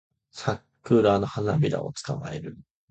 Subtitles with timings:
[0.31, 2.57] サクラの花びらを捕まえる